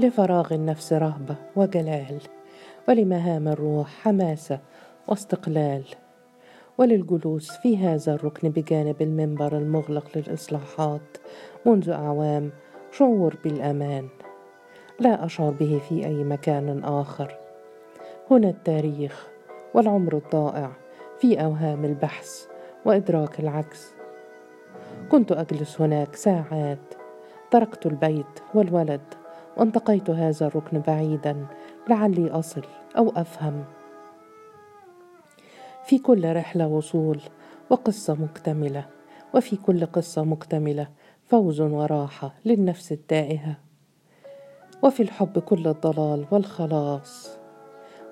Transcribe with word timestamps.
لفراغ 0.00 0.54
النفس 0.54 0.92
رهبة 0.92 1.36
وجلال 1.56 2.20
ولمهام 2.88 3.48
الروح 3.48 3.88
حماسة 3.88 4.60
واستقلال. 5.08 5.84
وللجلوس 6.78 7.50
في 7.50 7.78
هذا 7.78 8.14
الركن 8.14 8.48
بجانب 8.48 9.02
المنبر 9.02 9.56
المغلق 9.56 10.04
للإصلاحات 10.16 11.16
منذ 11.66 11.90
أعوام 11.90 12.50
شعور 12.92 13.36
بالأمان. 13.44 14.08
لا 15.00 15.24
أشعر 15.24 15.50
به 15.50 15.80
في 15.88 16.06
أي 16.06 16.24
مكان 16.24 16.84
آخر. 16.84 17.36
هنا 18.30 18.48
التاريخ 18.48 19.28
والعمر 19.74 20.16
الضائع 20.16 20.72
في 21.18 21.44
أوهام 21.44 21.84
البحث 21.84 22.46
وإدراك 22.84 23.40
العكس. 23.40 23.94
كنت 25.10 25.32
أجلس 25.32 25.80
هناك 25.80 26.16
ساعات 26.16 26.94
تركت 27.50 27.86
البيت 27.86 28.40
والولد 28.54 29.19
وانتقيت 29.60 30.10
هذا 30.10 30.46
الركن 30.46 30.80
بعيدا 30.80 31.46
لعلي 31.88 32.30
أصل 32.30 32.62
أو 32.98 33.12
أفهم. 33.16 33.64
في 35.84 35.98
كل 35.98 36.36
رحلة 36.36 36.66
وصول 36.66 37.20
وقصة 37.70 38.14
مكتملة 38.14 38.86
وفي 39.34 39.56
كل 39.56 39.86
قصة 39.86 40.24
مكتملة 40.24 40.88
فوز 41.28 41.60
وراحة 41.60 42.34
للنفس 42.44 42.92
التائهة. 42.92 43.56
وفي 44.82 45.02
الحب 45.02 45.38
كل 45.38 45.66
الضلال 45.68 46.26
والخلاص 46.30 47.38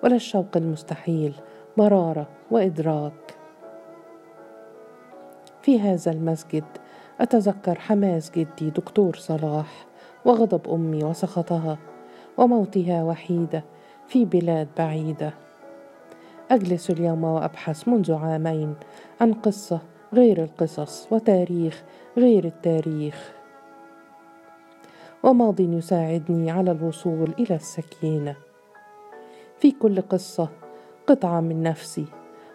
ولا 0.05 0.17
الشوق 0.17 0.57
المستحيل 0.57 1.35
مرارة 1.77 2.29
وإدراك. 2.51 3.37
في 5.63 5.81
هذا 5.81 6.13
المسجد 6.13 6.65
أتذكر 7.21 7.79
حماس 7.79 8.31
جدي 8.31 8.71
دكتور 8.71 9.17
صلاح 9.17 9.88
وغضب 10.29 10.69
أمي 10.69 11.05
وسخطها 11.05 11.79
وموتها 12.39 13.05
وحيدة 13.05 13.65
في 14.07 14.25
بلاد 14.25 14.69
بعيدة. 14.79 15.35
أجلس 16.51 16.91
اليوم 16.91 17.25
وأبحث 17.25 17.89
منذ 17.89 18.13
عامين 18.13 18.75
عن 19.21 19.33
قصة 19.33 19.81
غير 20.15 20.43
القصص 20.43 21.09
وتاريخ 21.13 21.83
غير 22.17 22.45
التاريخ. 22.45 23.33
وماض 25.23 25.61
يساعدني 25.61 26.51
على 26.51 26.71
الوصول 26.71 27.35
إلى 27.39 27.55
السكينة. 27.55 28.37
في 29.59 29.71
كل 29.71 30.01
قصة 30.01 30.49
قطعة 31.07 31.41
من 31.41 31.63
نفسي 31.63 32.05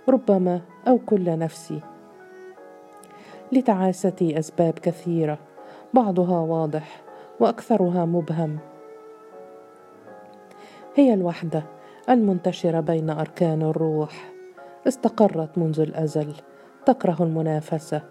ربما 0.10 0.62
أو 0.88 1.00
كل 1.06 1.40
نفسي. 1.40 1.80
لتعاستي 3.52 4.40
أسباب 4.40 4.74
كثيرة 4.74 5.38
بعضها 5.94 6.40
واضح 6.40 7.13
وأكثرها 7.44 8.06
مبهم. 8.06 8.60
هي 10.96 11.14
الوحدة 11.14 11.64
المنتشرة 12.10 12.80
بين 12.80 13.10
أركان 13.10 13.62
الروح. 13.62 14.34
استقرت 14.88 15.58
منذ 15.58 15.80
الأزل. 15.80 16.34
تكره 16.86 17.18
المنافسة. 17.20 18.02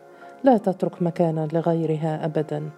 لا 0.45 0.59
تترك 0.59 1.03
مكانا 1.03 1.49
لغيرها 1.53 2.25
أبدا. 2.25 2.71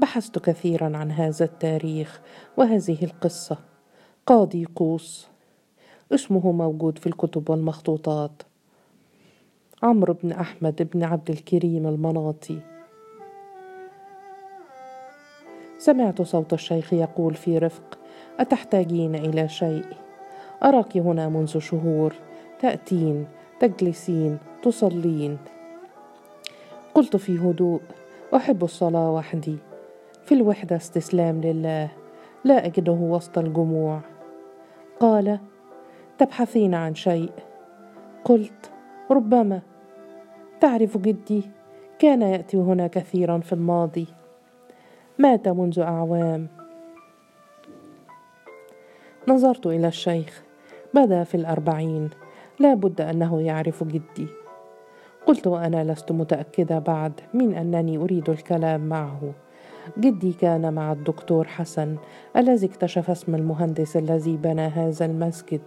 بحثت 0.00 0.38
كثيرا 0.38 0.96
عن 0.96 1.10
هذا 1.10 1.44
التاريخ 1.44 2.20
وهذه 2.56 3.04
القصة. 3.04 3.58
قاضي 4.26 4.64
قوس. 4.64 5.28
اسمه 6.12 6.52
موجود 6.52 6.98
في 6.98 7.06
الكتب 7.06 7.50
والمخطوطات. 7.50 8.42
عمرو 9.82 10.14
بن 10.22 10.32
أحمد 10.32 10.88
بن 10.94 11.04
عبد 11.04 11.30
الكريم 11.30 11.86
المناطي. 11.86 12.71
سمعت 15.82 16.22
صوت 16.22 16.52
الشيخ 16.52 16.92
يقول 16.92 17.34
في 17.34 17.58
رفق 17.58 17.98
أتحتاجين 18.40 19.14
إلى 19.14 19.48
شيء؟ 19.48 19.84
أراك 20.62 20.96
هنا 20.96 21.28
منذ 21.28 21.58
شهور 21.58 22.14
تأتين 22.60 23.26
تجلسين 23.60 24.38
تصلين. 24.62 25.38
قلت 26.94 27.16
في 27.16 27.38
هدوء 27.38 27.80
أحب 28.36 28.64
الصلاة 28.64 29.10
وحدي. 29.10 29.56
في 30.24 30.34
الوحدة 30.34 30.76
استسلام 30.76 31.40
لله 31.40 31.88
لا 32.44 32.66
أجده 32.66 32.92
وسط 32.92 33.38
الجموع. 33.38 34.00
قال 35.00 35.38
تبحثين 36.18 36.74
عن 36.74 36.94
شيء. 36.94 37.30
قلت 38.24 38.70
ربما. 39.10 39.60
تعرف 40.60 40.98
جدي 40.98 41.42
كان 41.98 42.22
يأتي 42.22 42.56
هنا 42.56 42.86
كثيرا 42.86 43.38
في 43.38 43.52
الماضي. 43.52 44.06
مات 45.22 45.48
منذ 45.48 45.80
أعوام. 45.80 46.48
نظرت 49.28 49.66
إلى 49.66 49.88
الشيخ. 49.88 50.42
بدا 50.94 51.24
في 51.24 51.34
الأربعين؟ 51.34 52.10
لا 52.60 52.74
بد 52.74 53.00
أنه 53.00 53.40
يعرف 53.40 53.84
جدي. 53.84 54.26
قلت 55.26 55.46
وأنا 55.46 55.92
لست 55.92 56.12
متأكدة 56.12 56.78
بعد 56.78 57.12
من 57.34 57.54
أنني 57.54 57.98
أريد 57.98 58.30
الكلام 58.30 58.88
معه. 58.88 59.32
جدي 59.98 60.32
كان 60.32 60.74
مع 60.74 60.92
الدكتور 60.92 61.46
حسن 61.46 61.96
الذي 62.36 62.66
اكتشف 62.66 63.10
اسم 63.10 63.34
المهندس 63.34 63.96
الذي 63.96 64.36
بنى 64.36 64.66
هذا 64.66 65.04
المسجد 65.04 65.62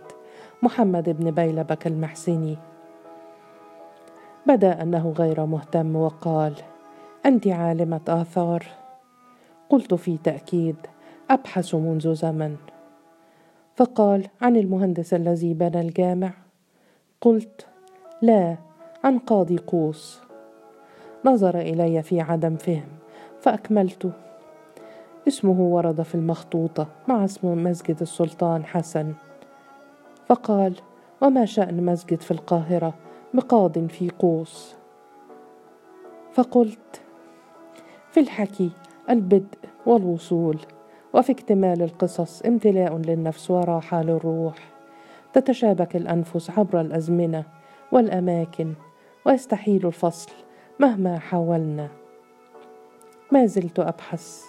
محمد 0.64 1.10
بن 1.10 1.32
بيلبك 1.32 1.88
المحسني 1.88 2.58
بدأ 4.48 4.82
أنه 4.82 5.14
غير 5.18 5.46
مهتم 5.46 5.96
وقال 5.96 6.54
أنت 7.26 7.48
عالمة 7.48 8.02
آثار. 8.08 8.84
قلت 9.70 9.94
في 9.94 10.18
تأكيد 10.18 10.76
أبحث 11.30 11.76
منذ 11.76 12.14
زمن. 12.14 12.56
فقال 13.76 14.28
عن 14.42 14.56
المهندس 14.56 15.14
الذي 15.14 15.53
بنى 15.53 15.81
الجامع 15.81 16.34
قلت 17.22 17.66
لا 18.22 18.58
عن 19.04 19.20
قاضي 19.20 19.58
قوس. 19.58 20.20
نظر 21.25 21.59
إلي 21.59 22.04
في 22.04 22.22
عدم 22.22 22.56
فهم 22.56 22.88
فأكملت. 23.42 24.12
اسمه 25.28 25.62
ورد 25.62 26.02
في 26.02 26.16
المخطوطة 26.16 26.88
مع 27.08 27.25
اسم 27.25 27.64
مسجد 27.64 28.02
السلطان 28.02 28.66
حسن. 28.66 29.14
فقال 30.28 30.74
وما 31.22 31.46
شأن 31.46 31.86
مسجد 31.86 32.22
في 32.22 32.31
القاهرة 32.31 32.94
بقاض 33.34 33.88
في 33.88 34.09
قوس؟ 34.09 34.75
فقلت 36.34 37.02
في 38.12 38.20
الحكي 38.20 38.72
البدء 39.10 39.58
والوصول 39.86 40.58
وفي 41.14 41.32
اكتمال 41.32 41.82
القصص 41.82 42.42
امتلاء 42.42 42.98
للنفس 42.98 43.52
وراحة 43.52 44.04
للروح. 44.04 44.56
تتشابك 45.34 45.96
الأنفس 45.96 46.50
عبر 46.50 46.82
الأزمنة 46.82 47.44
والأماكن 47.92 48.74
ويستحيل 49.26 49.88
الفصل 49.88 50.32
مهما 50.80 51.20
حاولنا. 51.20 51.88
ما 53.32 53.46
زلت 53.46 53.80
أبحث. 53.80 54.42